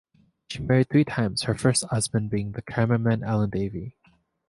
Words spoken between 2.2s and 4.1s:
being the cameraman Allen Davey.